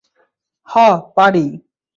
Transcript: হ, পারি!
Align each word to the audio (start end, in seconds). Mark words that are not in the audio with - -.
হ, 0.67 0.73
পারি! 1.15 1.45